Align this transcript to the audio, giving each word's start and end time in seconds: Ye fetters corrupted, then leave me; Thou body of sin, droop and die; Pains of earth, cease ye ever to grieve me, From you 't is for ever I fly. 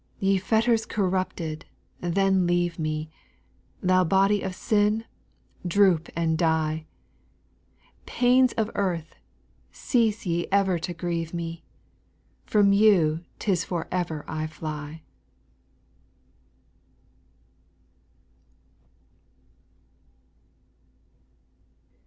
Ye 0.19 0.39
fetters 0.39 0.87
corrupted, 0.87 1.65
then 1.99 2.47
leave 2.47 2.79
me; 2.79 3.11
Thou 3.83 4.03
body 4.03 4.41
of 4.41 4.55
sin, 4.55 5.05
droop 5.63 6.09
and 6.15 6.39
die; 6.39 6.87
Pains 8.07 8.51
of 8.53 8.71
earth, 8.73 9.13
cease 9.71 10.25
ye 10.25 10.47
ever 10.51 10.79
to 10.79 10.95
grieve 10.95 11.35
me, 11.35 11.63
From 12.47 12.73
you 12.73 13.25
't 13.37 13.51
is 13.51 13.63
for 13.63 13.87
ever 13.91 14.25
I 14.27 14.47
fly. 14.47 15.03